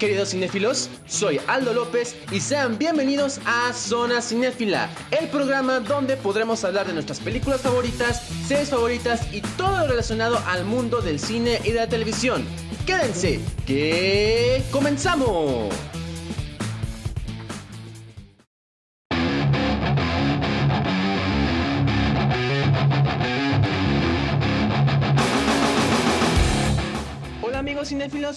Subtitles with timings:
[0.00, 6.64] queridos cinéfilos, soy Aldo López y sean bienvenidos a Zona Cinéfila, el programa donde podremos
[6.64, 11.60] hablar de nuestras películas favoritas, series favoritas y todo lo relacionado al mundo del cine
[11.64, 12.46] y de la televisión.
[12.86, 15.68] Quédense, que comenzamos.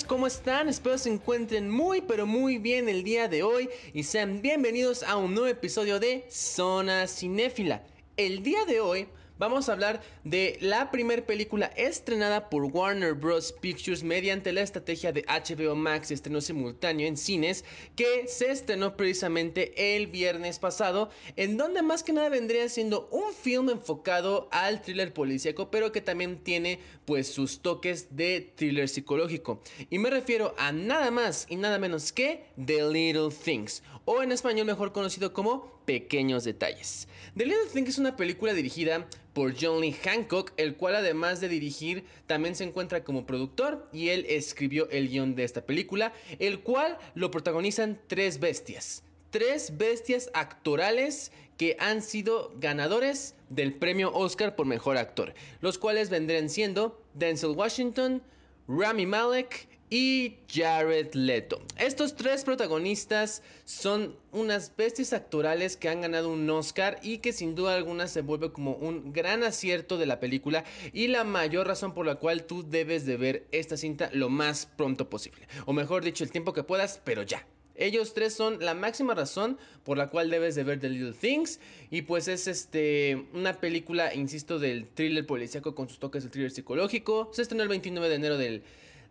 [0.08, 0.70] ¿Cómo están?
[0.70, 5.18] Espero se encuentren muy pero muy bien el día de hoy y sean bienvenidos a
[5.18, 7.84] un nuevo episodio de Zona Cinéfila.
[8.18, 9.08] El día de hoy
[9.38, 13.52] vamos a hablar de la primera película estrenada por Warner Bros.
[13.52, 17.66] Pictures mediante la estrategia de HBO Max estreno simultáneo en cines
[17.96, 23.34] que se estrenó precisamente el viernes pasado, en donde más que nada vendría siendo un
[23.34, 29.62] film enfocado al thriller policíaco, pero que también tiene pues sus toques de thriller psicológico.
[29.90, 34.32] Y me refiero a nada más y nada menos que The Little Things, o en
[34.32, 37.08] español mejor conocido como Pequeños Detalles.
[37.36, 41.50] The Little Things es una película dirigida por John Lee Hancock, el cual además de
[41.50, 46.60] dirigir también se encuentra como productor y él escribió el guion de esta película, el
[46.60, 49.02] cual lo protagonizan tres bestias.
[49.32, 56.12] Tres bestias actorales que han sido ganadores del premio Oscar por mejor actor, los cuales
[56.12, 58.22] vendrían siendo Denzel Washington,
[58.68, 61.62] Rami Malek y Jared Leto.
[61.78, 67.54] Estos tres protagonistas son unas bestias actorales que han ganado un Oscar y que sin
[67.54, 70.64] duda alguna se vuelve como un gran acierto de la película
[70.94, 74.66] y la mayor razón por la cual tú debes de ver esta cinta lo más
[74.66, 75.48] pronto posible.
[75.68, 77.46] O mejor dicho, el tiempo que puedas, pero ya.
[77.76, 81.60] Ellos tres son la máxima razón por la cual debes de ver The Little Things.
[81.92, 86.52] Y pues es este una película, insisto, del thriller policíaco con sus toques de thriller
[86.52, 87.30] psicológico.
[87.32, 88.64] Se estrenó el 29 de enero del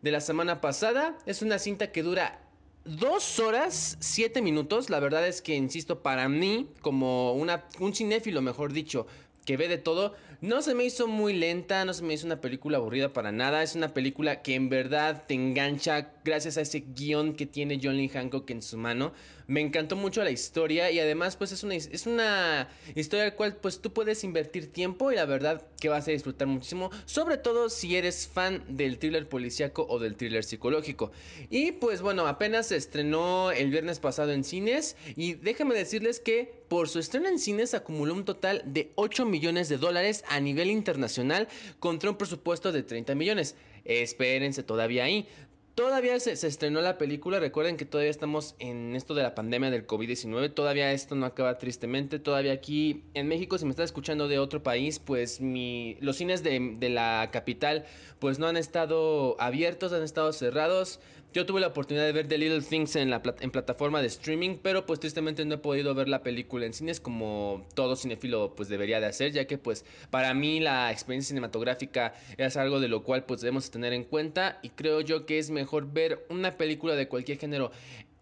[0.03, 1.17] de la semana pasada.
[1.27, 2.41] Es una cinta que dura
[2.85, 4.91] dos horas, siete minutos.
[4.91, 9.07] La verdad es que, insisto, para mí, como una, un cinéfilo, mejor dicho,
[9.47, 12.41] que ve de todo, no se me hizo muy lenta, no se me hizo una
[12.41, 13.63] película aburrida para nada.
[13.63, 17.97] Es una película que en verdad te engancha gracias a ese guion que tiene John
[17.97, 19.13] Lee Hancock en su mano.
[19.47, 23.57] Me encantó mucho la historia y además pues es una, es una historia al cual
[23.57, 26.91] pues tú puedes invertir tiempo y la verdad que vas a disfrutar muchísimo.
[27.07, 31.13] Sobre todo si eres fan del thriller policíaco o del thriller psicológico.
[31.51, 36.63] Y pues bueno, apenas se estrenó el viernes pasado en cines y déjenme decirles que
[36.69, 40.71] por su estreno en cines acumuló un total de 8 millones de dólares a nivel
[40.71, 41.49] internacional
[41.79, 43.55] contra un presupuesto de 30 millones.
[43.85, 45.29] Espérense todavía ahí.
[45.75, 49.87] Todavía se, estrenó la película, recuerden que todavía estamos en esto de la pandemia del
[49.87, 54.39] COVID-19, todavía esto no acaba tristemente, todavía aquí en México, si me estás escuchando de
[54.39, 57.87] otro país, pues mi, los cines de, de la capital
[58.19, 61.01] pues no han estado abiertos, han estado cerrados,
[61.33, 64.59] yo tuve la oportunidad de ver The Little Things en la en plataforma de streaming,
[64.63, 68.69] pero pues tristemente no he podido ver la película en cines como todo cinefilo pues
[68.69, 73.03] debería de hacer, ya que pues para mí la experiencia cinematográfica es algo de lo
[73.03, 75.62] cual pues debemos tener en cuenta y creo yo que es mejor
[75.93, 77.71] ver una película de cualquier género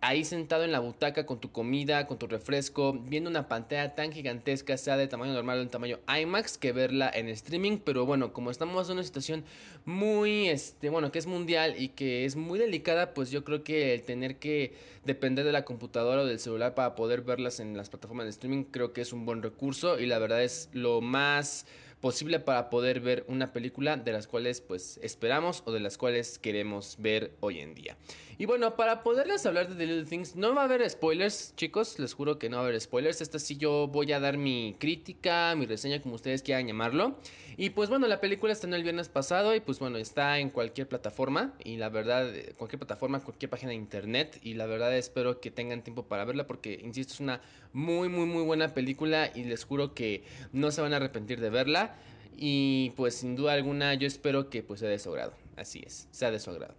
[0.03, 4.13] ahí sentado en la butaca con tu comida, con tu refresco, viendo una pantalla tan
[4.13, 7.79] gigantesca, sea de tamaño normal o de tamaño IMAX, que verla en streaming.
[7.85, 9.45] Pero bueno, como estamos en una situación
[9.85, 13.95] muy, este, bueno, que es mundial y que es muy delicada, pues yo creo que
[13.95, 14.75] el tener que
[15.05, 18.65] depender de la computadora o del celular para poder verlas en las plataformas de streaming,
[18.65, 21.67] creo que es un buen recurso y la verdad es lo más
[22.01, 26.39] posible para poder ver una película de las cuales pues esperamos o de las cuales
[26.39, 27.97] queremos ver hoy en día.
[28.39, 31.99] Y bueno, para poderles hablar de The Little Things, no va a haber spoilers, chicos,
[31.99, 33.21] les juro que no va a haber spoilers.
[33.21, 37.17] Esta sí yo voy a dar mi crítica, mi reseña, como ustedes quieran llamarlo.
[37.59, 40.49] Y pues bueno, la película está en el viernes pasado y pues bueno, está en
[40.49, 41.53] cualquier plataforma.
[41.63, 44.41] Y la verdad, cualquier plataforma, cualquier página de internet.
[44.43, 47.43] Y la verdad espero que tengan tiempo para verla porque, insisto, es una
[47.73, 51.51] muy, muy, muy buena película y les juro que no se van a arrepentir de
[51.51, 51.97] verla.
[52.37, 55.35] Y pues sin duda alguna yo espero que pues sea de su agrado.
[55.57, 56.75] Así es, sea de su agrado.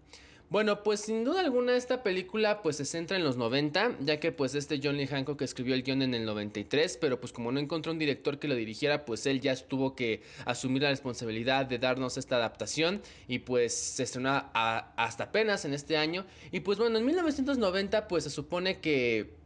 [0.52, 4.34] Bueno, pues sin duda alguna esta película pues se centra en los 90, ya que
[4.34, 7.60] pues este John Lee Hancock escribió el guion en el 93, pero pues como no
[7.62, 11.80] encontró un director que lo dirigiera, pues él ya tuvo que asumir la responsabilidad de
[11.80, 16.26] darnos esta adaptación y pues se estrenó hasta apenas en este año.
[16.52, 19.41] Y pues bueno, en 1990 pues se supone que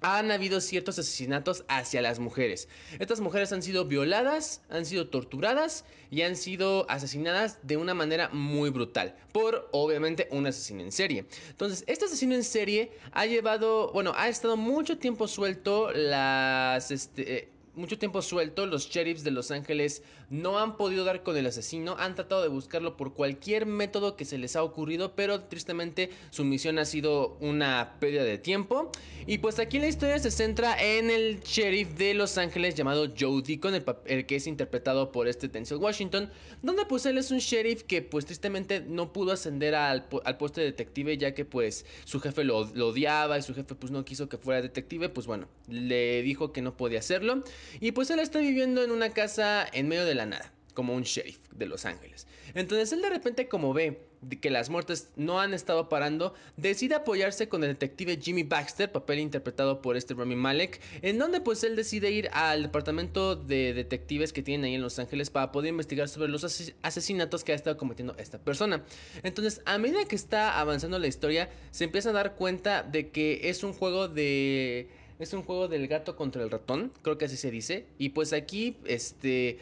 [0.00, 2.68] han habido ciertos asesinatos hacia las mujeres.
[2.98, 8.30] Estas mujeres han sido violadas, han sido torturadas y han sido asesinadas de una manera
[8.30, 11.26] muy brutal por obviamente un asesino en serie.
[11.50, 17.50] Entonces, este asesino en serie ha llevado, bueno, ha estado mucho tiempo suelto las este,
[17.74, 21.96] mucho tiempo suelto, los sheriffs de Los Ángeles no han podido dar con el asesino,
[21.98, 26.44] han tratado de buscarlo por cualquier método que se les ha ocurrido, pero tristemente su
[26.44, 28.90] misión ha sido una pérdida de tiempo.
[29.26, 33.42] Y pues aquí la historia se centra en el sheriff de Los Ángeles llamado Joe
[33.42, 33.74] Deacon,
[34.06, 36.30] el, que es interpretado por este Denzel Washington,
[36.62, 40.60] donde pues él es un sheriff que pues tristemente no pudo ascender al, al puesto
[40.60, 44.04] de detective ya que pues su jefe lo, lo odiaba y su jefe pues no
[44.04, 47.42] quiso que fuera detective, pues bueno, le dijo que no podía hacerlo.
[47.80, 51.02] Y pues él está viviendo en una casa en medio de la nada, como un
[51.02, 52.26] sheriff de Los Ángeles.
[52.54, 54.10] Entonces él de repente como ve
[54.40, 59.18] que las muertes no han estado parando, decide apoyarse con el detective Jimmy Baxter, papel
[59.18, 64.32] interpretado por este Rami Malek, en donde pues él decide ir al departamento de detectives
[64.32, 66.44] que tienen ahí en Los Ángeles para poder investigar sobre los
[66.82, 68.84] asesinatos que ha estado cometiendo esta persona.
[69.22, 73.48] Entonces, a medida que está avanzando la historia, se empieza a dar cuenta de que
[73.48, 74.88] es un juego de
[75.24, 77.86] es un juego del gato contra el ratón, creo que así se dice.
[77.98, 79.58] Y pues aquí, este,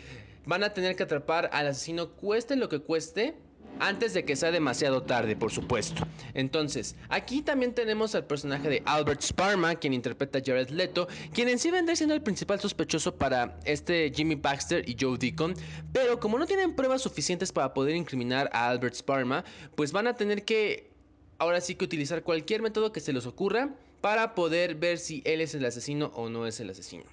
[0.46, 3.34] van a tener que atrapar al asesino cueste lo que cueste.
[3.80, 6.02] Antes de que sea demasiado tarde, por supuesto.
[6.34, 11.48] Entonces, aquí también tenemos al personaje de Albert Sparma, quien interpreta a Jared Leto, quien
[11.48, 15.54] en sí vendrá siendo el principal sospechoso para este Jimmy Baxter y Joe Deacon.
[15.92, 19.44] Pero como no tienen pruebas suficientes para poder incriminar a Albert Sparma,
[19.76, 20.90] pues van a tener que
[21.38, 25.40] ahora sí que utilizar cualquier método que se les ocurra para poder ver si él
[25.40, 27.04] es el asesino o no es el asesino.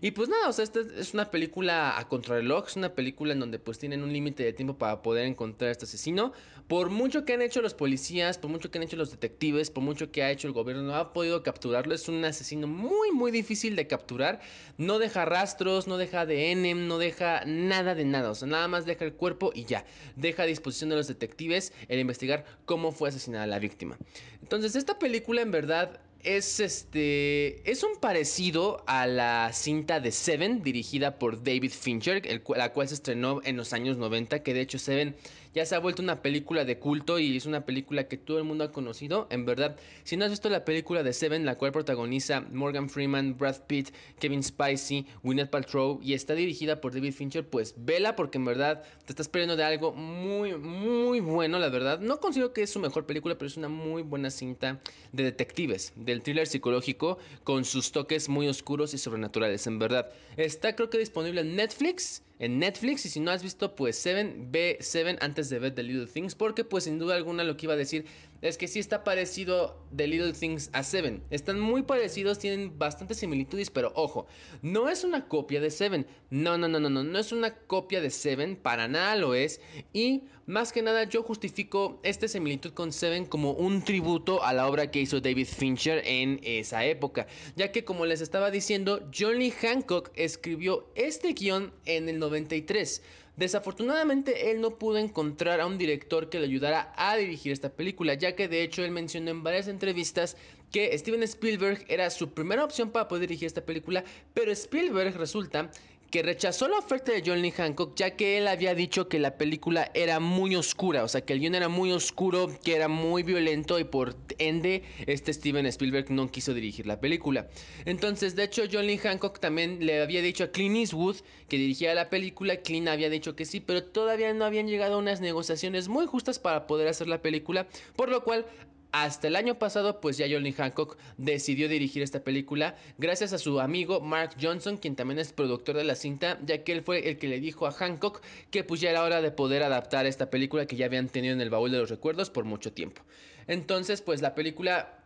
[0.00, 3.40] Y pues nada, o sea, esta es una película a contrarreloj, es una película en
[3.40, 6.32] donde pues tienen un límite de tiempo para poder encontrar a este asesino.
[6.66, 9.84] Por mucho que han hecho los policías, por mucho que han hecho los detectives, por
[9.84, 11.94] mucho que ha hecho el gobierno, no ha podido capturarlo.
[11.94, 14.40] Es un asesino muy, muy difícil de capturar.
[14.78, 18.30] No deja rastros, no deja ADN, no deja nada de nada.
[18.30, 19.84] O sea, nada más deja el cuerpo y ya.
[20.16, 23.98] Deja a disposición de los detectives el investigar cómo fue asesinada la víctima.
[24.40, 27.68] Entonces, esta película en verdad es este.
[27.70, 32.22] Es un parecido a la cinta de Seven, dirigida por David Fincher,
[32.56, 34.42] la cual se estrenó en los años 90.
[34.42, 35.16] Que de hecho, Seven
[35.54, 38.44] ya se ha vuelto una película de culto y es una película que todo el
[38.44, 39.26] mundo ha conocido.
[39.30, 43.36] En verdad, si no has visto la película de Seven, la cual protagoniza Morgan Freeman,
[43.36, 48.38] Brad Pitt, Kevin Spacey, Gwyneth Paltrow y está dirigida por David Fincher, pues vela porque
[48.38, 52.00] en verdad te estás perdiendo de algo muy, muy bueno, la verdad.
[52.00, 54.80] No considero que es su mejor película, pero es una muy buena cinta
[55.12, 60.10] de detectives, del thriller psicológico con sus toques muy oscuros y sobrenaturales, en verdad.
[60.36, 63.06] Está creo que disponible en Netflix en Netflix.
[63.06, 66.34] Y si no has visto, pues Seven, ve Seven antes de ver The Little Things.
[66.34, 68.04] Porque pues sin duda alguna lo que iba a decir
[68.42, 71.22] es que sí está parecido The Little Things a Seven.
[71.30, 74.26] Están muy parecidos, tienen bastantes similitudes, pero ojo,
[74.62, 76.06] no es una copia de Seven.
[76.30, 79.60] No, no, no, no, no, no es una copia de Seven, para nada lo es.
[79.92, 84.66] Y más que nada yo justifico esta similitud con Seven como un tributo a la
[84.66, 87.28] obra que hizo David Fincher en esa época.
[87.54, 93.02] Ya que como les estaba diciendo, John Lee Hancock escribió este guion en el 93.
[93.36, 98.14] Desafortunadamente él no pudo encontrar a un director que le ayudara a dirigir esta película,
[98.14, 100.36] ya que de hecho él mencionó en varias entrevistas
[100.70, 105.70] que Steven Spielberg era su primera opción para poder dirigir esta película, pero Spielberg resulta
[106.12, 109.38] que rechazó la oferta de John Lee Hancock ya que él había dicho que la
[109.38, 113.22] película era muy oscura, o sea que el guion era muy oscuro, que era muy
[113.22, 117.48] violento y por ende este Steven Spielberg no quiso dirigir la película.
[117.86, 121.16] Entonces, de hecho, John Lee Hancock también le había dicho a Clint Eastwood
[121.48, 124.98] que dirigía la película, Clint había dicho que sí, pero todavía no habían llegado a
[124.98, 128.44] unas negociaciones muy justas para poder hacer la película, por lo cual
[128.92, 133.58] hasta el año pasado, pues ya Johnny Hancock decidió dirigir esta película gracias a su
[133.58, 137.16] amigo Mark Johnson, quien también es productor de la cinta, ya que él fue el
[137.16, 138.20] que le dijo a Hancock
[138.50, 141.40] que pues ya era hora de poder adaptar esta película que ya habían tenido en
[141.40, 143.02] el baúl de los recuerdos por mucho tiempo.
[143.46, 144.98] Entonces, pues la película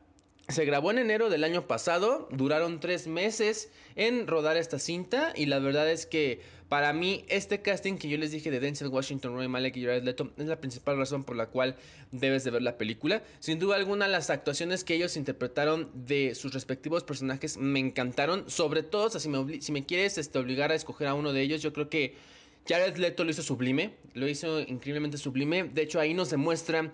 [0.49, 5.47] se grabó en enero del año pasado, duraron tres meses en rodar esta cinta y
[5.47, 9.35] la verdad es que para mí este casting que yo les dije de Denzel Washington,
[9.35, 11.76] Roy Malek y Jared Leto es la principal razón por la cual
[12.11, 13.23] debes de ver la película.
[13.38, 18.82] Sin duda alguna las actuaciones que ellos interpretaron de sus respectivos personajes me encantaron, sobre
[18.82, 22.14] todo, si, me quieres este, obligar a escoger a uno de ellos, yo creo que
[22.68, 26.90] Jared Leto lo hizo sublime, lo hizo increíblemente sublime, de hecho ahí nos demuestra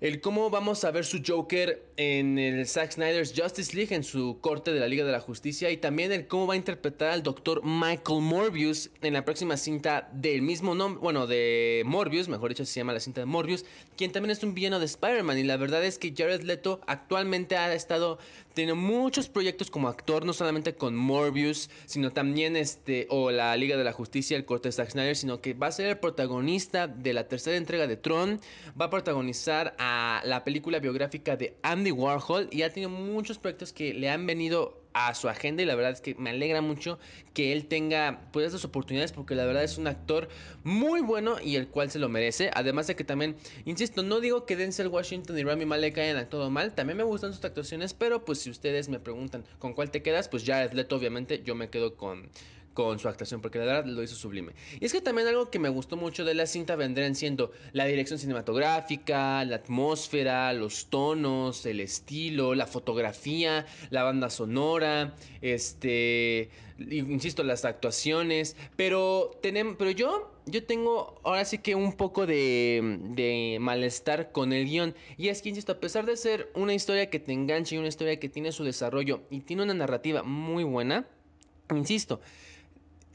[0.00, 4.38] el cómo vamos a ver su Joker en el Zack Snyder's Justice League, en su
[4.40, 7.22] corte de la Liga de la Justicia, y también el cómo va a interpretar al
[7.22, 12.64] doctor Michael Morbius en la próxima cinta del mismo nombre, bueno, de Morbius, mejor dicho,
[12.64, 13.66] se llama la cinta de Morbius,
[13.96, 17.58] quien también es un villano de Spider-Man, y la verdad es que Jared Leto actualmente
[17.58, 18.18] ha estado
[18.54, 23.76] tiene muchos proyectos como actor, no solamente con Morbius, sino también este, o la Liga
[23.76, 26.88] de la Justicia, el corte de Zack Snyder, sino que va a ser el protagonista
[26.88, 28.40] de la tercera entrega de Tron,
[28.78, 29.89] va a protagonizar a
[30.24, 34.80] la película biográfica de Andy Warhol y ha tenido muchos proyectos que le han venido
[34.92, 36.98] a su agenda y la verdad es que me alegra mucho
[37.32, 40.28] que él tenga pues esas oportunidades porque la verdad es un actor
[40.64, 42.50] muy bueno y el cual se lo merece.
[42.54, 46.50] Además de que también, insisto, no digo que Denzel Washington y Rami Malek hayan todo
[46.50, 50.02] mal, también me gustan sus actuaciones, pero pues si ustedes me preguntan con cuál te
[50.02, 52.28] quedas, pues ya Leto obviamente yo me quedo con
[52.74, 54.52] con su actuación, porque la verdad lo hizo sublime.
[54.78, 57.84] Y es que también algo que me gustó mucho de la cinta vendrían siendo la
[57.86, 67.42] dirección cinematográfica, la atmósfera, los tonos, el estilo, la fotografía, la banda sonora, este, insisto,
[67.42, 73.58] las actuaciones, pero tenemos, pero yo yo tengo ahora sí que un poco de, de,
[73.60, 74.94] malestar con el guion.
[75.16, 77.88] Y es que, insisto, a pesar de ser una historia que te engancha y una
[77.88, 81.06] historia que tiene su desarrollo y tiene una narrativa muy buena,
[81.70, 82.20] insisto,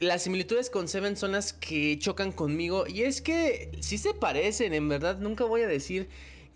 [0.00, 2.86] las similitudes con Seven son las que chocan conmigo.
[2.86, 5.18] Y es que sí se parecen, en verdad.
[5.18, 6.08] Nunca voy a decir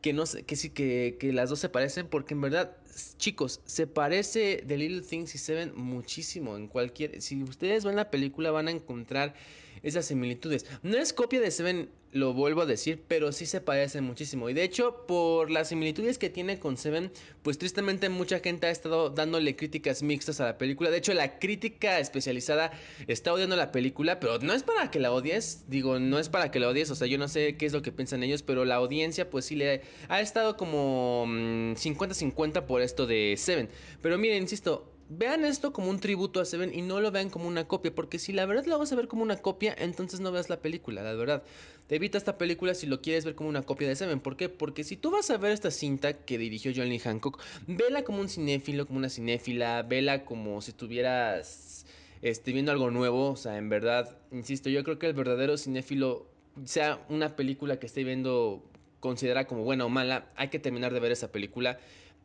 [0.03, 2.07] que no que sí, que, que, las dos se parecen.
[2.07, 2.77] Porque en verdad,
[3.19, 6.57] chicos, se parece The Little Things y Seven muchísimo.
[6.57, 7.23] En cualquier.
[7.23, 9.35] Si ustedes ven la película, van a encontrar
[9.83, 10.67] esas similitudes.
[10.83, 14.51] No es copia de Seven lo vuelvo a decir, pero sí se parece muchísimo.
[14.51, 17.13] Y de hecho, por las similitudes que tiene con Seven,
[17.43, 20.91] pues tristemente mucha gente ha estado dándole críticas mixtas a la película.
[20.91, 22.73] De hecho, la crítica especializada
[23.07, 25.65] está odiando la película, pero no es para que la odies.
[25.69, 26.91] Digo, no es para que la odies.
[26.91, 29.45] O sea, yo no sé qué es lo que piensan ellos, pero la audiencia, pues
[29.45, 33.69] sí le ha estado como 50-50 mm, por esto de Seven.
[34.03, 37.49] Pero miren, insisto, vean esto como un tributo a Seven y no lo vean como
[37.49, 40.31] una copia, porque si la verdad lo vas a ver como una copia, entonces no
[40.31, 41.43] veas la película, la verdad.
[41.89, 44.21] Te evita esta película si lo quieres ver como una copia de Seven.
[44.21, 44.49] ¿Por qué?
[44.49, 48.29] Porque si tú vas a ver esta cinta que dirigió Johnny Hancock, vela como un
[48.29, 51.87] cinéfilo, como una cinéfila, vela como si estuvieras
[52.23, 53.31] este, viendo algo nuevo.
[53.31, 56.29] O sea, en verdad, insisto, yo creo que el verdadero cinéfilo,
[56.65, 58.65] sea una película que esté viendo
[59.01, 61.81] considera como buena o mala, hay que terminar de ver esa película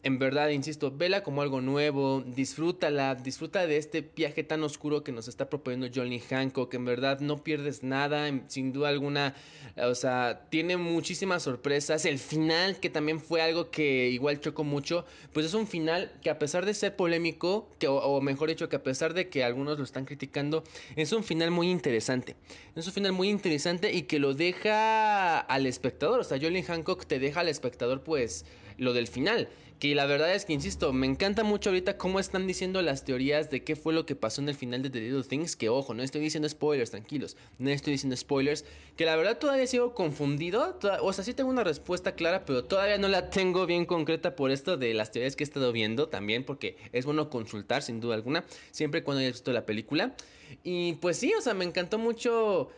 [0.06, 5.12] en verdad, insisto, vela como algo nuevo, disfrútala, disfruta de este viaje tan oscuro que
[5.12, 9.34] nos está proponiendo Johnny Hancock, en verdad no pierdes nada, sin duda alguna,
[9.78, 15.06] o sea, tiene muchísimas sorpresas, el final que también fue algo que igual chocó mucho,
[15.34, 18.76] pues es un final que a pesar de ser polémico, que, o, mejor dicho, que
[18.76, 20.64] a pesar de que algunos lo están criticando,
[20.96, 22.36] es un final muy interesante,
[22.76, 27.08] es un final muy interesante y que lo deja al espectador, o sea, Johnny Hancock
[27.08, 28.46] te deja al espectador pues
[28.78, 29.50] lo del final.
[29.80, 33.50] Que la verdad es que, insisto, me encanta mucho ahorita cómo están diciendo las teorías
[33.50, 35.58] de qué fue lo que pasó en el final de The Little Things.
[35.58, 37.36] Que ojo, no estoy diciendo spoilers, tranquilos.
[37.58, 38.64] No estoy diciendo spoilers.
[38.96, 40.80] Que la verdad todavía sigo confundido.
[41.02, 44.50] O sea, sí tengo una respuesta clara, pero todavía no la tengo bien concreta por
[44.50, 46.46] esto de las teorías que he estado viendo también.
[46.46, 48.46] Porque es bueno consultar, sin duda alguna.
[48.72, 50.16] Siempre cuando hayas visto la película.
[50.64, 52.70] Y pues sí, o sea, me encantó mucho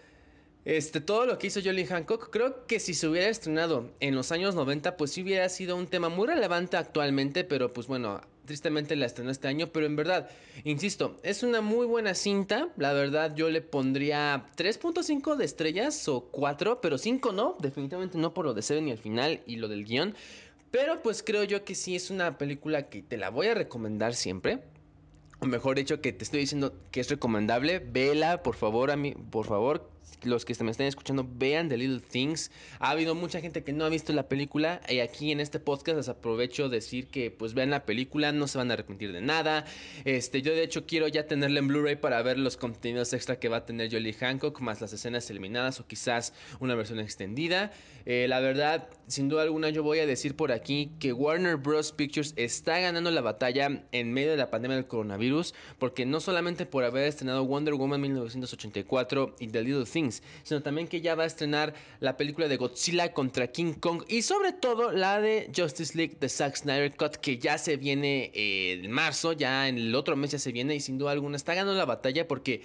[0.68, 4.34] este, todo lo que hizo Jolly Hancock, creo que si se hubiera estrenado en los
[4.34, 8.98] años 90, pues sí hubiera sido un tema muy relevante actualmente, pero pues bueno, tristemente
[8.98, 10.30] la estrenó este año, pero en verdad,
[10.66, 16.26] insisto, es una muy buena cinta, la verdad yo le pondría 3.5 de estrellas o
[16.32, 19.70] 4, pero 5 no, definitivamente no por lo de Seven y el final y lo
[19.70, 20.16] del guion,
[20.70, 24.16] pero pues creo yo que sí es una película que te la voy a recomendar
[24.16, 24.60] siempre.
[25.40, 27.78] O mejor dicho, que te estoy diciendo que es recomendable.
[27.80, 29.88] Vela, por favor, a mí, por favor,
[30.24, 32.52] los que me estén escuchando vean The Little Things.
[32.80, 35.98] Ha habido mucha gente que no ha visto la película y aquí en este podcast
[35.98, 39.66] les aprovecho decir que pues vean la película, no se van a arrepentir de nada.
[40.06, 43.50] Este, yo de hecho quiero ya tenerla en Blu-ray para ver los contenidos extra que
[43.50, 47.72] va a tener Jolie Hancock, más las escenas eliminadas o quizás una versión extendida.
[48.06, 51.92] Eh, la verdad, sin duda alguna yo voy a decir por aquí que Warner Bros.
[51.92, 56.66] Pictures está ganando la batalla en medio de la pandemia del coronavirus, porque no solamente
[56.66, 59.97] por haber estrenado Wonder Woman 1984 y The Little Things,
[60.44, 64.22] sino también que ya va a estrenar la película de Godzilla contra King Kong y
[64.22, 68.82] sobre todo la de Justice League de Zack Snyder Cut que ya se viene eh,
[68.84, 71.54] en marzo, ya en el otro mes ya se viene y sin duda alguna está
[71.54, 72.62] ganando la batalla porque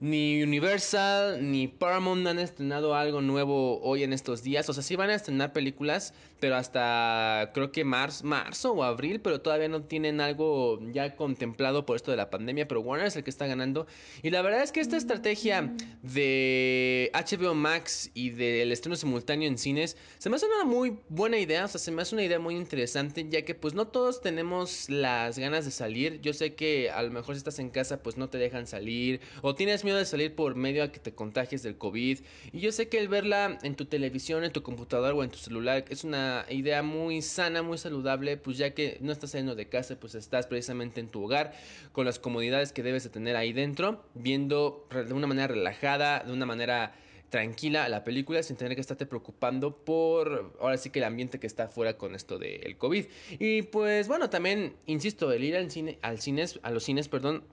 [0.00, 4.68] ni Universal ni Paramount han estrenado algo nuevo hoy en estos días.
[4.68, 9.20] O sea, sí van a estrenar películas, pero hasta creo que marzo, marzo o abril,
[9.20, 12.68] pero todavía no tienen algo ya contemplado por esto de la pandemia.
[12.68, 13.86] Pero Warner es el que está ganando.
[14.22, 19.58] Y la verdad es que esta estrategia de HBO Max y del estreno simultáneo en
[19.58, 21.64] cines se me hace una muy buena idea.
[21.64, 24.90] O sea, se me hace una idea muy interesante, ya que pues no todos tenemos
[24.90, 26.20] las ganas de salir.
[26.20, 29.20] Yo sé que a lo mejor si estás en casa, pues no te dejan salir
[29.42, 32.20] o tienes miedo de salir por medio a que te contagies del COVID.
[32.52, 35.38] Y yo sé que el verla en tu televisión, en tu computador o en tu
[35.38, 39.68] celular es una idea muy sana, muy saludable, pues ya que no estás saliendo de
[39.68, 41.52] casa, pues estás precisamente en tu hogar
[41.92, 46.32] con las comodidades que debes de tener ahí dentro, viendo de una manera relajada, de
[46.32, 46.94] una manera
[47.30, 51.46] tranquila la película sin tener que estarte preocupando por ahora sí que el ambiente que
[51.46, 53.06] está afuera con esto del COVID.
[53.38, 57.44] Y pues bueno, también insisto, el ir al cine, al cines, a los cines, perdón,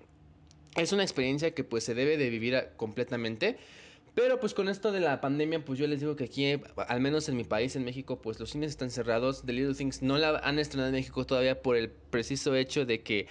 [0.75, 3.57] es una experiencia que pues se debe de vivir completamente.
[4.15, 7.29] Pero pues con esto de la pandemia, pues yo les digo que aquí, al menos
[7.29, 9.43] en mi país, en México, pues los cines están cerrados.
[9.46, 13.01] The Little Things no la han estrenado en México todavía por el preciso hecho de
[13.01, 13.27] que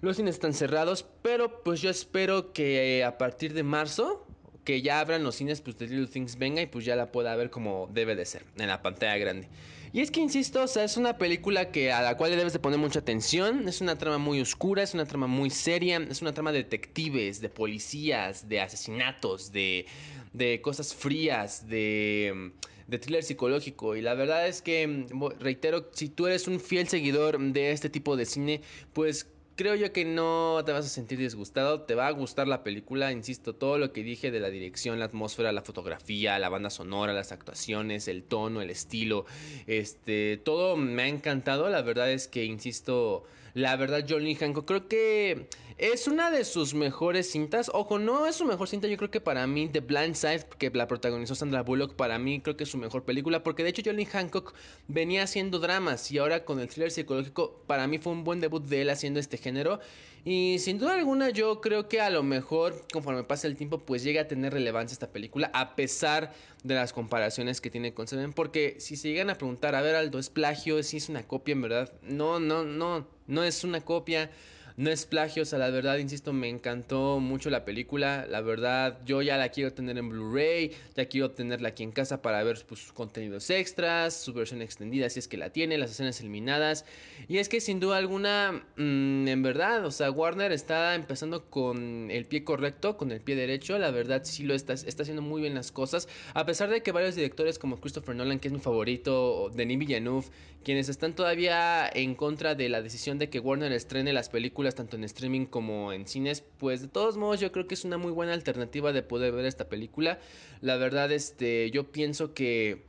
[0.00, 1.04] los cines están cerrados.
[1.20, 4.26] Pero pues yo espero que a partir de marzo,
[4.64, 7.36] que ya abran los cines, pues The Little Things venga y pues ya la pueda
[7.36, 9.48] ver como debe de ser, en la pantalla grande.
[9.94, 12.52] Y es que insisto, o sea, es una película que a la cual le debes
[12.52, 16.20] de poner mucha atención, es una trama muy oscura, es una trama muy seria, es
[16.20, 19.86] una trama de detectives, de policías, de asesinatos, de,
[20.32, 22.50] de cosas frías, de
[22.86, 23.96] de thriller psicológico.
[23.96, 25.06] Y la verdad es que,
[25.40, 29.92] reitero, si tú eres un fiel seguidor de este tipo de cine, pues creo yo
[29.92, 33.78] que no te vas a sentir disgustado, te va a gustar la película, insisto, todo
[33.78, 38.08] lo que dije de la dirección, la atmósfera, la fotografía, la banda sonora, las actuaciones,
[38.08, 39.26] el tono, el estilo,
[39.66, 44.88] este, todo me ha encantado, la verdad es que, insisto, la verdad Johnny Hancock creo
[44.88, 47.68] que es una de sus mejores cintas.
[47.74, 48.86] Ojo, no es su mejor cinta.
[48.86, 52.40] Yo creo que para mí, The Blind Side, que la protagonizó Sandra Bullock, para mí
[52.40, 53.42] creo que es su mejor película.
[53.42, 54.54] Porque de hecho, Johnny Hancock
[54.86, 56.12] venía haciendo dramas.
[56.12, 59.18] Y ahora con el thriller psicológico, para mí fue un buen debut de él haciendo
[59.18, 59.78] este género.
[60.24, 64.02] Y sin duda alguna, yo creo que a lo mejor, conforme pasa el tiempo, pues
[64.02, 65.50] llega a tener relevancia esta película.
[65.52, 66.32] A pesar
[66.62, 68.32] de las comparaciones que tiene con Seven.
[68.32, 70.82] Porque si se llegan a preguntar, a ver, Aldo, ¿es plagio?
[70.82, 71.92] ¿Si es una copia en verdad?
[72.02, 73.06] No, no, no.
[73.26, 74.30] No es una copia.
[74.76, 78.26] No es plagio, o sea, la verdad, insisto, me encantó mucho la película.
[78.28, 82.22] La verdad, yo ya la quiero tener en Blu-ray, ya quiero tenerla aquí en casa
[82.22, 85.92] para ver pues, sus contenidos extras, su versión extendida si es que la tiene, las
[85.92, 86.86] escenas eliminadas.
[87.28, 92.10] Y es que sin duda alguna, mm, en verdad, o sea, Warner está empezando con
[92.10, 93.78] el pie correcto, con el pie derecho.
[93.78, 96.08] La verdad, sí lo está, está haciendo muy bien las cosas.
[96.34, 100.26] A pesar de que varios directores como Christopher Nolan, que es mi favorito, Denis Villeneuve,
[100.64, 104.96] quienes están todavía en contra de la decisión de que Warner estrene las películas tanto
[104.96, 108.12] en streaming como en cines, pues de todos modos yo creo que es una muy
[108.12, 110.18] buena alternativa de poder ver esta película.
[110.60, 112.82] La verdad, este, yo pienso que,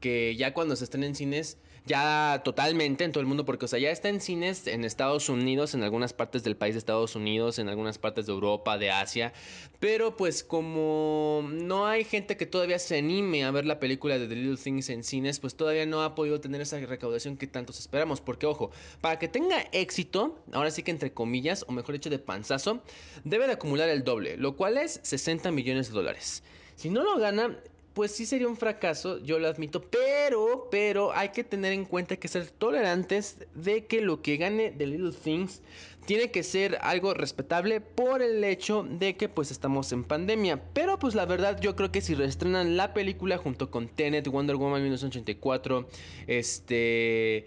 [0.00, 3.68] que ya cuando se estrene en cines ya totalmente en todo el mundo, porque o
[3.68, 7.14] sea, ya está en cines en Estados Unidos, en algunas partes del país de Estados
[7.14, 9.32] Unidos, en algunas partes de Europa, de Asia,
[9.80, 14.26] pero pues como no hay gente que todavía se anime a ver la película de
[14.26, 17.78] The Little Things en cines, pues todavía no ha podido tener esa recaudación que tantos
[17.78, 22.08] esperamos, porque ojo, para que tenga éxito, ahora sí que entre comillas, o mejor dicho
[22.08, 22.82] de panzazo,
[23.24, 26.42] debe de acumular el doble, lo cual es 60 millones de dólares.
[26.76, 27.56] Si no lo gana,
[27.94, 32.16] pues sí sería un fracaso, yo lo admito, pero, pero hay que tener en cuenta
[32.16, 35.62] que ser tolerantes de que lo que gane The Little Things
[36.04, 40.62] tiene que ser algo respetable por el hecho de que pues estamos en pandemia.
[40.74, 44.56] Pero pues la verdad yo creo que si reestrenan la película junto con Tenet, Wonder
[44.56, 45.88] Woman 1984,
[46.26, 47.46] este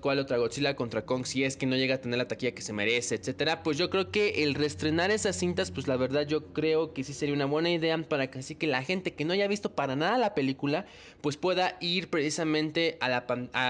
[0.00, 2.62] cuál, otra Godzilla contra Kong si es que no llega a tener la taquilla que
[2.62, 3.64] se merece, etcétera.
[3.64, 7.12] Pues yo creo que el reestrenar esas cintas, pues la verdad yo creo que sí
[7.12, 9.96] sería una buena idea para que así que la gente que no haya visto para
[9.96, 10.86] nada la película,
[11.20, 13.08] pues pueda ir precisamente a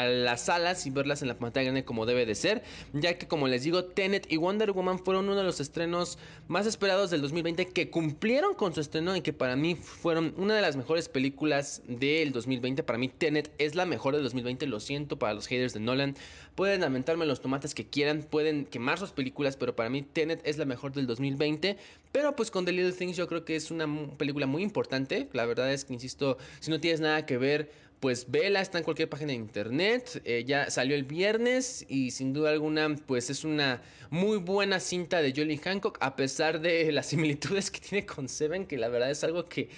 [0.05, 3.49] las salas y verlas en la pantalla grande como debe de ser, ya que como
[3.49, 7.69] les digo, Tenet y Wonder Woman fueron uno de los estrenos más esperados del 2020
[7.69, 11.83] que cumplieron con su estreno y que para mí fueron una de las mejores películas
[11.87, 12.83] del 2020.
[12.83, 16.15] Para mí Tenet es la mejor del 2020, lo siento para los haters de Nolan.
[16.55, 20.59] Pueden lamentarme los tomates que quieran, pueden quemar sus películas, pero para mí Tenet es
[20.59, 21.79] la mejor del 2020.
[22.13, 25.29] Pero pues con The Little Things yo creo que es una película muy importante.
[25.33, 28.85] La verdad es que, insisto, si no tienes nada que ver pues vela, está en
[28.85, 33.45] cualquier página de internet, eh, ya salió el viernes y sin duda alguna pues es
[33.45, 38.29] una muy buena cinta de Jolly Hancock a pesar de las similitudes que tiene con
[38.29, 39.69] Seven, que la verdad es algo que,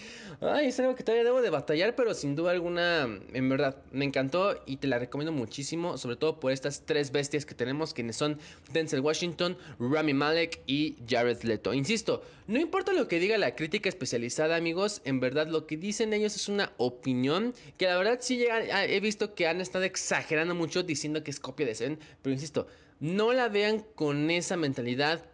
[0.41, 4.05] ay, es algo que todavía debo de batallar, pero sin duda alguna, en verdad, me
[4.05, 8.17] encantó y te la recomiendo muchísimo, sobre todo por estas tres bestias que tenemos, quienes
[8.17, 8.39] son
[8.73, 11.73] Denzel Washington, Rami Malek y Jared Leto.
[11.73, 16.13] Insisto, no importa lo que diga la crítica especializada amigos, en verdad lo que dicen
[16.13, 20.55] ellos es una opinión que la verdad sí ah, he visto que han estado exagerando
[20.55, 22.67] mucho diciendo que es copia de Seven, pero insisto,
[23.01, 25.25] no la vean con esa mentalidad,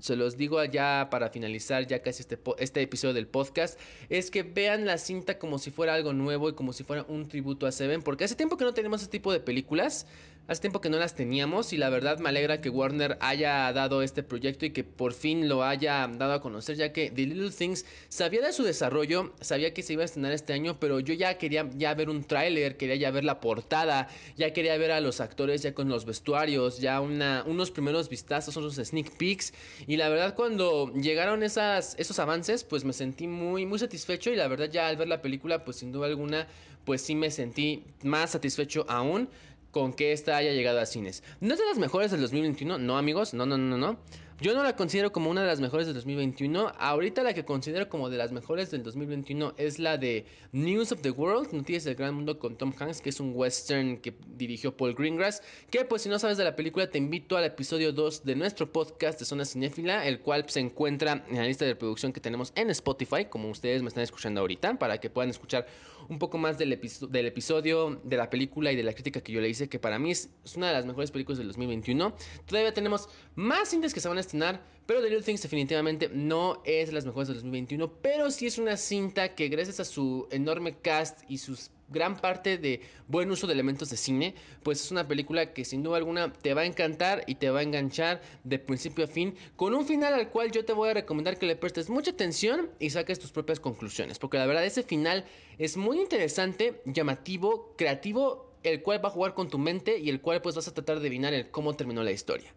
[0.00, 4.42] se los digo ya para finalizar ya casi este, este episodio del podcast, es que
[4.42, 7.72] vean la cinta como si fuera algo nuevo y como si fuera un tributo a
[7.72, 10.06] Seven, porque hace tiempo que no tenemos ese tipo de películas,
[10.46, 14.02] Hace tiempo que no las teníamos y la verdad me alegra que Warner haya dado
[14.02, 17.50] este proyecto y que por fin lo haya dado a conocer ya que The Little
[17.50, 21.14] Things sabía de su desarrollo, sabía que se iba a estrenar este año, pero yo
[21.14, 25.00] ya quería ya ver un tráiler, quería ya ver la portada, ya quería ver a
[25.00, 29.54] los actores ya con los vestuarios, ya una, unos primeros vistazos, unos sneak peeks.
[29.86, 34.46] Y la verdad cuando llegaron esos avances pues me sentí muy, muy satisfecho y la
[34.46, 36.46] verdad ya al ver la película pues sin duda alguna
[36.84, 39.30] pues sí me sentí más satisfecho aún
[39.74, 41.24] con que esta haya llegado a cines.
[41.40, 43.98] No es de las mejores del 2021, no amigos, no, no, no, no.
[44.40, 46.72] Yo no la considero como una de las mejores del 2021.
[46.78, 51.02] Ahorita la que considero como de las mejores del 2021 es la de News of
[51.02, 54.76] the World, Noticias del Gran Mundo con Tom Hanks, que es un western que dirigió
[54.76, 55.40] Paul Greengrass.
[55.70, 58.72] Que pues si no sabes de la película te invito al episodio 2 de nuestro
[58.72, 62.52] podcast de Zona Cinéfila, el cual se encuentra en la lista de producción que tenemos
[62.56, 65.66] en Spotify, como ustedes me están escuchando ahorita, para que puedan escuchar
[66.08, 66.78] un poco más del,
[67.10, 69.98] del episodio, de la película y de la crítica que yo le hice, que para
[69.98, 72.14] mí es, una de las mejores películas del 2021.
[72.46, 76.62] Todavía tenemos más cintas que se van a estrenar, pero The Little Things definitivamente no
[76.64, 80.76] es las mejores del 2021, pero sí es una cinta que gracias a su enorme
[80.78, 85.06] cast y sus gran parte de buen uso de elementos de cine, pues es una
[85.06, 88.58] película que sin duda alguna te va a encantar y te va a enganchar de
[88.58, 91.56] principio a fin, con un final al cual yo te voy a recomendar que le
[91.56, 95.24] prestes mucha atención y saques tus propias conclusiones, porque la verdad ese final
[95.58, 100.20] es muy interesante, llamativo, creativo el cual va a jugar con tu mente y el
[100.20, 102.52] cual pues vas a tratar de adivinar el cómo terminó la historia.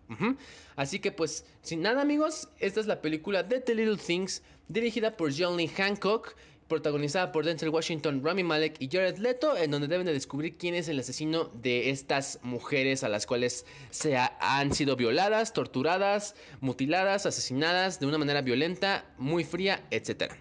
[0.75, 5.15] Así que pues, sin nada amigos, esta es la película de The Little Things, dirigida
[5.17, 6.33] por John Lee Hancock
[6.67, 10.75] protagonizada por Denzel Washington, Rami Malek y Jared Leto, en donde deben de descubrir quién
[10.75, 17.25] es el asesino de estas mujeres a las cuales se han sido violadas, torturadas, mutiladas,
[17.25, 20.33] asesinadas de una manera violenta, muy fría, etc.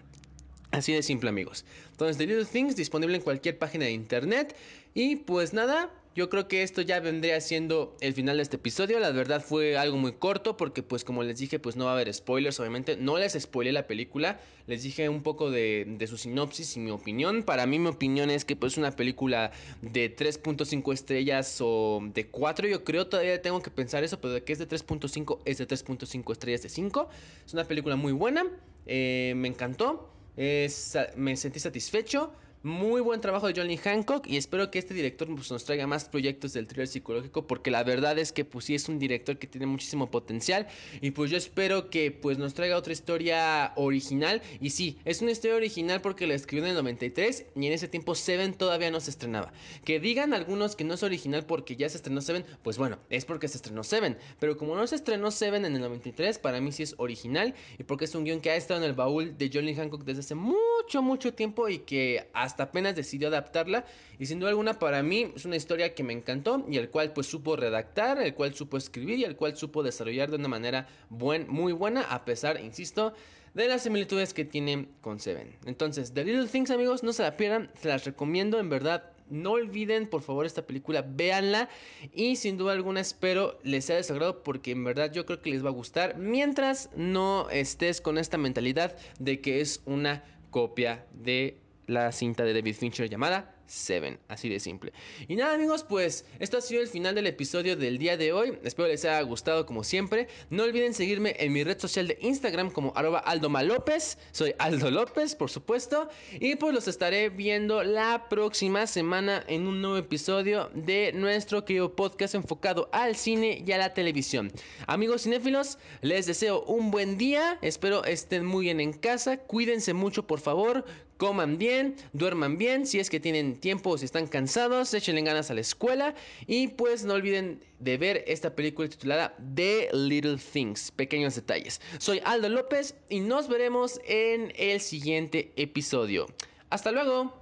[0.71, 1.65] Así de simple amigos.
[1.91, 4.55] Entonces, The Little Things disponible en cualquier página de internet.
[4.93, 8.99] Y pues nada, yo creo que esto ya vendría siendo el final de este episodio.
[8.99, 11.93] La verdad fue algo muy corto porque pues como les dije pues no va a
[11.93, 12.97] haber spoilers obviamente.
[12.97, 14.39] No les spoilé la película.
[14.65, 17.43] Les dije un poco de, su sinopsis y mi opinión.
[17.43, 19.51] Para mí mi opinión es que pues es una película
[19.83, 23.05] de 3.5 estrellas o de 4 yo creo.
[23.05, 24.19] Todavía tengo que pensar eso.
[24.19, 27.09] Pero de que es de 3.5 es de 3.5 estrellas de 5.
[27.45, 28.43] Es una película muy buena.
[28.87, 30.09] Eh, me encantó.
[30.35, 32.33] me sentí satisfecho.
[32.63, 36.05] Muy buen trabajo de Johnny Hancock y espero que este director pues, nos traiga más
[36.05, 39.45] proyectos del thriller psicológico porque la verdad es que pues sí es un director que
[39.45, 40.65] tiene muchísimo potencial
[40.99, 45.31] y pues yo espero que pues nos traiga otra historia original y sí, es una
[45.31, 49.01] historia original porque la escribió en el 93 y en ese tiempo Seven todavía no
[49.01, 49.53] se estrenaba.
[49.85, 53.25] Que digan algunos que no es original porque ya se estrenó Seven, pues bueno, es
[53.25, 56.71] porque se estrenó Seven, pero como no se estrenó Seven en el 93, para mí
[56.71, 59.51] sí es original y porque es un guion que ha estado en el baúl de
[59.53, 63.85] Johnny Hancock desde hace mucho, mucho tiempo y que hasta apenas decidió adaptarla
[64.17, 67.13] y sin duda alguna para mí es una historia que me encantó y el cual
[67.13, 70.87] pues supo redactar, el cual supo escribir y el cual supo desarrollar de una manera
[71.09, 73.13] buen, muy buena a pesar, insisto,
[73.53, 75.55] de las similitudes que tiene con Seven.
[75.65, 79.11] Entonces, The Little Things amigos, no se la pierdan, se las recomiendo en verdad.
[79.29, 81.67] No olviden por favor esta película, véanla
[82.13, 85.65] y sin duda alguna espero les sea desagrado porque en verdad yo creo que les
[85.65, 91.59] va a gustar mientras no estés con esta mentalidad de que es una copia de
[91.87, 94.93] la cinta de David Fincher llamada Seven, así de simple.
[95.27, 98.57] Y nada amigos, pues esto ha sido el final del episodio del día de hoy.
[98.63, 100.27] Espero les haya gustado como siempre.
[100.49, 104.17] No olviden seguirme en mi red social de Instagram como arroba Aldo López.
[104.31, 106.07] Soy Aldo López, por supuesto.
[106.39, 111.93] Y pues los estaré viendo la próxima semana en un nuevo episodio de nuestro querido
[111.93, 114.49] podcast enfocado al cine y a la televisión.
[114.87, 117.59] Amigos cinéfilos, les deseo un buen día.
[117.61, 119.37] Espero estén muy bien en casa.
[119.37, 120.85] Cuídense mucho, por favor
[121.17, 125.51] coman bien, duerman bien, si es que tienen tiempo o si están cansados, échenle ganas
[125.51, 130.91] a la escuela y pues no olviden de ver esta película titulada The Little Things,
[130.91, 131.81] pequeños detalles.
[131.97, 136.27] Soy Aldo López y nos veremos en el siguiente episodio.
[136.69, 137.33] Hasta luego.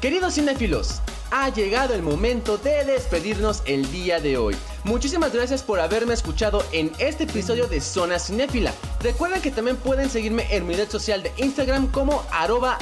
[0.00, 4.54] Queridos cinéfilos, ha llegado el momento de despedirnos el día de hoy.
[4.86, 8.72] Muchísimas gracias por haberme escuchado en este episodio de Zona Cinéfila.
[9.02, 12.78] Recuerden que también pueden seguirme en mi red social de Instagram como arroba.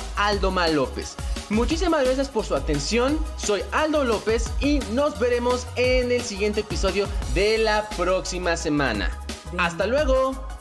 [1.48, 7.08] Muchísimas gracias por su atención, soy Aldo López y nos veremos en el siguiente episodio
[7.32, 9.10] de la próxima semana.
[9.56, 10.53] Hasta luego.